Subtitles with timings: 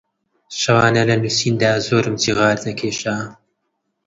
[0.59, 3.17] شەوانە لە نووسیندا زۆرم سیغار دەکێشا